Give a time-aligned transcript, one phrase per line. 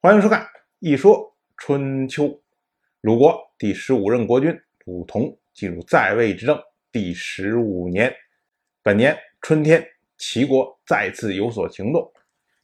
[0.00, 0.42] 欢迎收看
[0.78, 2.26] 《一说春秋》。
[3.00, 6.56] 鲁国第十五任国君鲁同进入在位执政
[6.92, 8.14] 第十五年，
[8.80, 9.84] 本年春天，
[10.16, 12.08] 齐国再次有所行动。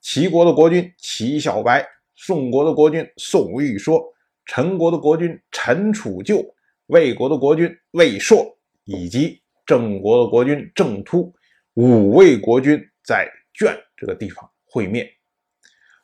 [0.00, 1.86] 齐国的国君齐小白、
[2.16, 4.02] 宋国的国君宋玉说、
[4.46, 6.42] 陈国的国君陈楚旧、
[6.86, 11.30] 魏国的国君魏硕以及郑国的国君郑突
[11.74, 15.06] 五位国君在卷这个地方会面。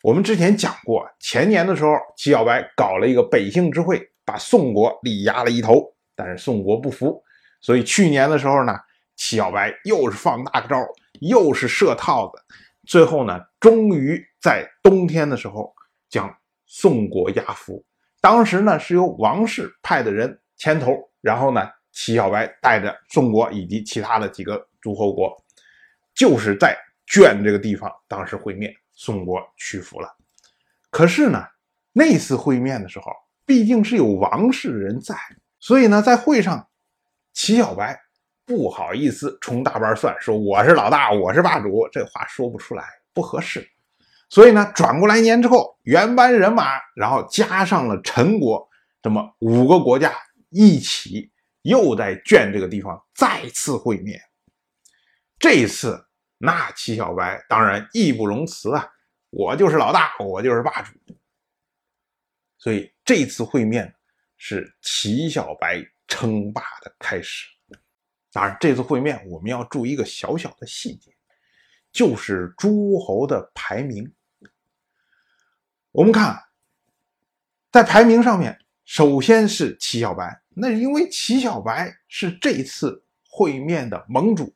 [0.05, 5.83] 我们之前讲过，前年的时候，齐小白搞了一个北杏之会，把宋国力压了一头，
[6.15, 7.25] 但是宋国不服，
[7.63, 8.79] 所以去年的时候呢，
[9.17, 10.77] 齐小白又是放大招，
[11.23, 12.43] 又是设套子，
[12.87, 15.75] 最后呢，终于在冬天的时候
[16.11, 16.31] 将
[16.67, 17.83] 宋国压服。
[18.21, 20.93] 当时呢，是由王室派的人牵头，
[21.23, 25.35] 然后呢，齐小白带着宋国以及其他的几个诸侯国，
[26.15, 26.77] 就是在
[27.07, 28.71] 卷这个地方当时会面。
[28.95, 30.09] 宋国屈服了，
[30.89, 31.45] 可是呢，
[31.93, 33.13] 那次会面的时候，
[33.45, 35.17] 毕竟是有王室人在，
[35.59, 36.69] 所以呢，在会上，
[37.33, 38.01] 齐小白
[38.47, 43.69] 不好意思充大半算，说我是老大，我是霸主，这话说不出来，不合适。
[44.31, 48.69] 所以呢，转过来年之后，原班人马，然后加上了陈国，
[49.03, 50.15] 这么五个国家
[50.51, 54.21] 一起，又在卷这个地方再次会面。
[55.39, 56.07] 这一次。
[56.39, 58.87] 那齐小白当然义不容辞啊！
[59.31, 60.93] 我就是老大，我就是霸主。
[62.59, 63.95] 所以这次会面
[64.37, 67.47] 是齐小白称霸的开始。
[68.31, 71.15] 当然，这次会面我们要注意一个小小的细节，
[71.93, 74.13] 就是诸侯的排名。
[75.93, 76.45] 我们看，
[77.73, 84.55] 在排名上面，首先是齐小白，那是因为齐小白是这次会面的盟主，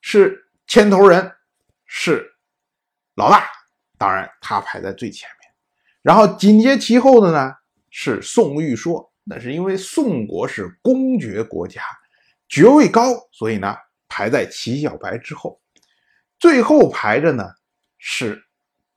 [0.00, 0.42] 是。
[0.66, 1.32] 牵头人
[1.84, 2.28] 是
[3.14, 3.46] 老大，
[3.96, 5.50] 当然他排在最前面。
[6.02, 7.54] 然后紧接其后的呢
[7.90, 11.82] 是宋玉说，那是因为宋国是公爵国家，
[12.48, 13.76] 爵位高，所以呢
[14.08, 15.60] 排在齐小白之后。
[16.38, 17.44] 最后排着呢
[17.98, 18.44] 是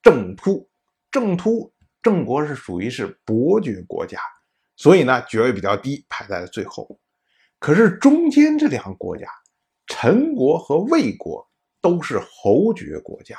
[0.02, 0.70] 郑突，
[1.12, 4.20] 郑突郑国是属于是伯爵国家，
[4.76, 7.00] 所以呢爵位比较低，排在了最后。
[7.60, 9.28] 可是中间这两个国家，
[9.88, 11.49] 陈国和魏国。
[11.82, 13.38] 都是侯爵国家，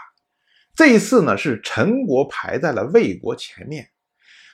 [0.75, 3.89] 这一次呢是陈国排在了魏国前面。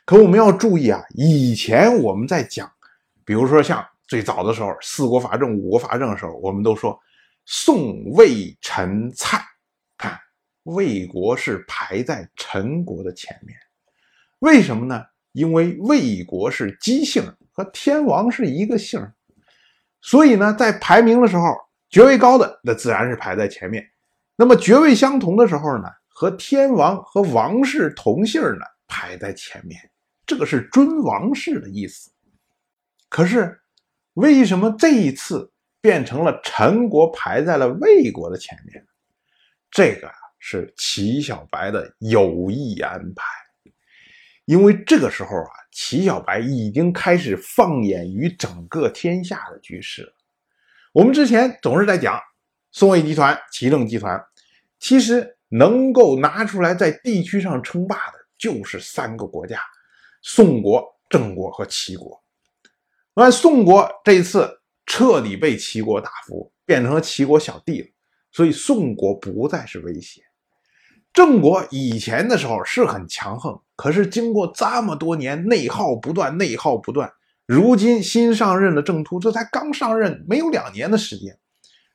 [0.04, 2.70] 可我们要注意啊，以前我们在讲，
[3.24, 6.98] 比如说像最早的时候，四国伐郑、五国伐郑的时候，我们都说
[7.44, 9.40] 宋魏陈蔡，
[9.96, 10.18] 看
[10.64, 13.56] 魏国是排在陈国的前面。
[14.40, 15.04] 为什么呢？
[15.32, 17.22] 因为魏国是姬姓，
[17.52, 19.00] 和天王是一个姓，
[20.00, 21.65] 所以呢，在排名的时候。
[21.96, 23.82] 爵位高的那自然是排在前面，
[24.36, 29.80] 那么爵位相同的时候呢，和天王和王室同姓呢排在前面，
[30.26, 32.10] 这个是尊王室的意思。
[33.08, 33.58] 可是
[34.12, 38.84] 为什么这一次变成了陈国排在了魏国的前面？
[39.70, 43.24] 这个是齐小白的有意安排，
[44.44, 50.12] 因为这个时候啊，齐小白已经开始放眼于整个天下的局势了。
[50.96, 52.18] 我们之前总是在讲
[52.72, 54.18] 宋魏集团、齐郑集团，
[54.80, 59.60] 其实能够拿出来在地区上称霸的，就是三个国家：
[60.22, 62.18] 宋国、郑国和齐国。
[63.12, 64.50] 那宋国这次
[64.86, 67.88] 彻底被齐国打服，变成了齐国小弟了，
[68.32, 70.22] 所以宋国不再是威胁。
[71.12, 77.12] 郑国以前的时候是很强横，可是经过这么多年内耗不断，内耗不断。
[77.46, 81.38] 如今新上任的郑突，这才刚上任没有两年的时间，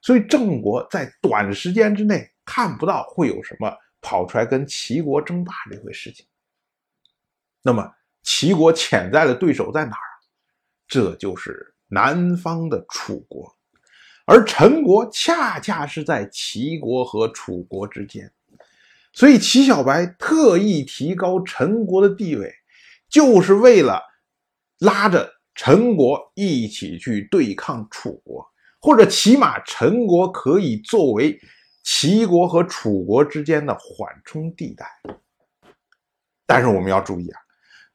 [0.02, 3.70] 所以郑国在短时间之内看不到会有什么
[4.00, 6.26] 跑出来跟齐国争霸这回事情。
[7.62, 10.10] 那么齐国潜在的对手在哪儿？
[10.88, 13.54] 这就是南方的楚国，
[14.26, 18.32] 而陈国恰恰是在齐国和楚国之间，
[19.12, 22.54] 所以齐小白特意提高陈国的地位，
[23.10, 24.02] 就是为了
[24.80, 25.41] 拉着。
[25.64, 28.44] 陈国一起去对抗楚国，
[28.80, 31.40] 或者起码陈国可以作为
[31.84, 34.88] 齐国和楚国之间的缓冲地带。
[36.48, 37.40] 但是我们要注意啊，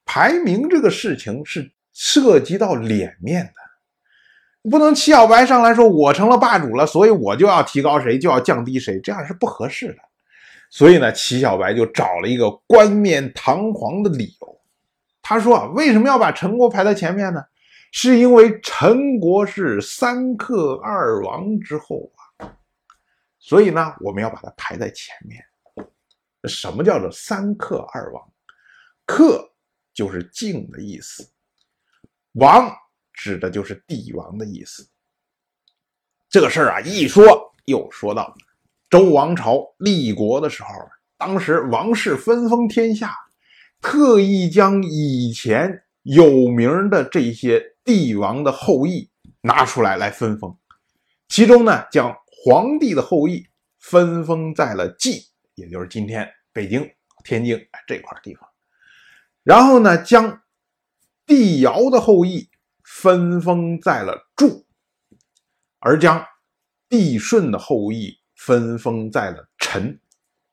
[0.04, 9.98] 排名这个事情是涉及到脸面的，不能齐小白上来说我成了霸主了，所以我就要提高谁，就要降低谁，这样是不合适的。
[10.70, 14.60] 所以呢，齐小白就找了一个冠冕堂皇的理由。
[15.20, 17.42] 他说：“啊，为什么要把陈国排在前面呢？
[17.98, 22.54] 是因为陈国是三克二王之后啊，
[23.38, 25.42] 所以呢，我们要把它排在前面。
[26.46, 28.22] 什么叫做三克二王？
[29.06, 29.50] 克
[29.94, 31.26] 就是敬的意思，
[32.32, 32.70] 王
[33.14, 34.86] 指的就是帝王的意思。
[36.28, 38.36] 这个事儿啊，一说又说到
[38.90, 40.68] 周王朝立国的时候，
[41.16, 43.16] 当时王室分封天下，
[43.80, 49.08] 特意将以前有名的这些帝王的后裔
[49.40, 50.58] 拿出来来分封，
[51.28, 53.48] 其中呢，将皇帝的后裔
[53.78, 56.86] 分封在了蓟，也就是今天北京、
[57.24, 57.56] 天津
[57.86, 58.46] 这块地方，
[59.44, 60.42] 然后呢，将
[61.24, 62.50] 帝尧的后裔
[62.82, 64.66] 分封在了祝。
[65.78, 66.26] 而将
[66.88, 70.00] 帝舜的后裔分封在了陈，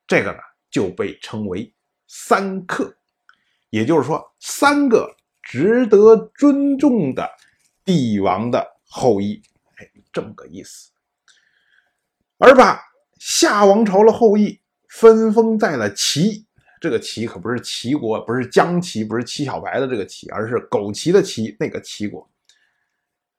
[0.06, 0.38] 这个呢
[0.70, 1.74] 就被称为
[2.08, 2.96] 三克，
[3.72, 7.30] 也就是说三个值得尊重的
[7.86, 9.42] 帝王的后裔，
[9.76, 10.90] 哎，这么个意思。
[12.38, 12.82] 而把
[13.20, 14.60] 夏王朝的后裔
[14.90, 16.46] 分封在了齐，
[16.82, 22.28] 这个齐可不是齐国，不是姜齐，不是齐小白的这个齐，而是枸杞的齐，那个齐国。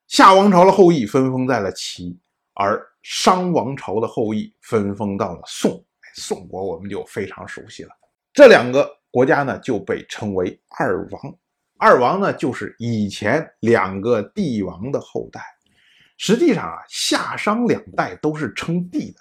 [0.07, 2.19] 夏王朝的后裔分封在了齐，
[2.55, 5.85] 而商王朝的后裔分封到了宋。
[6.17, 7.91] 宋国我们就非常熟悉了。
[8.33, 11.39] 这两个国家呢，就被称为二王。
[11.79, 15.41] 二王呢，就是以前两个帝王的后代。
[16.17, 19.19] 实际上啊，夏商两代都是称帝的，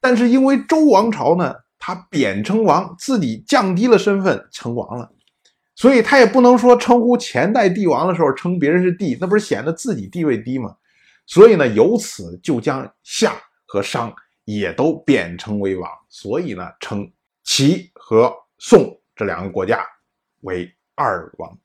[0.00, 5.10] 但是因为周王朝呢，他贬称王，自己降低了身份，称王了。
[5.74, 10.76] 所以他也不能说称呼前代帝王的时候称别人是帝，那不是显得自己地位低吗？
[11.24, 13.34] 所以呢，由此就将夏
[13.66, 14.14] 和商
[14.44, 17.10] 也都贬称为王，所以呢，称
[17.44, 19.84] 齐和宋这两个国家
[20.42, 21.58] 为二王。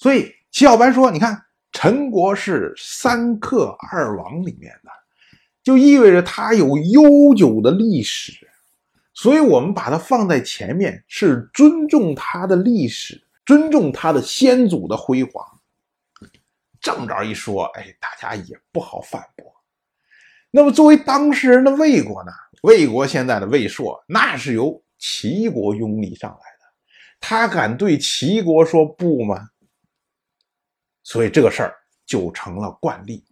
[0.00, 1.38] 所以齐小白说：“你看，
[1.72, 4.90] 陈国是三克二王里面的，
[5.62, 8.32] 就意味着它有悠久的历史。”
[9.12, 15.44] 所以，我们把它放在前面，是尊重他的历史，尊重他的先祖的辉煌。
[16.80, 19.52] 这么着一说，哎，大家也不好反驳。
[20.50, 22.32] 那么，作为当事人的魏国呢？
[22.62, 26.64] 魏国现在的魏硕，那是由齐国拥立上来的，
[27.20, 29.50] 他敢对齐国说不吗？
[31.02, 31.74] 所以，这个事儿
[32.06, 33.24] 就成了惯例，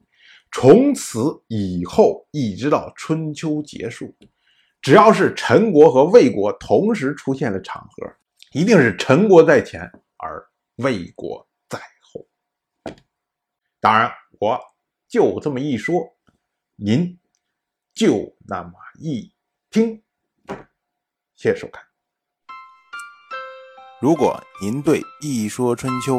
[0.52, 4.14] 从此以后，一直到春秋结束。
[4.80, 8.16] 只要是陈国和魏国同时出现的场合，
[8.52, 9.82] 一定是陈国在前，
[10.16, 10.42] 而
[10.76, 12.26] 魏国在后。
[13.80, 14.58] 当然，我
[15.08, 16.16] 就这么一说，
[16.76, 17.18] 您
[17.92, 19.32] 就那么一
[19.70, 20.02] 听。
[21.34, 21.84] 谢谢收看。
[24.00, 26.18] 如果您对《一说春秋》